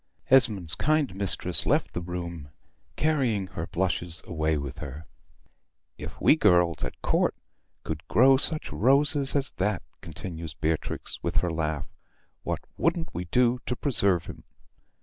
[0.31, 2.49] Esmond's kind mistress left the room,
[2.95, 5.05] carrying her blushes away with her.
[5.95, 7.35] "If we girls at Court
[7.83, 11.85] could grow such roses as that," continues Beatrix, with her laugh,
[12.41, 14.43] "what wouldn't we do to preserve 'em?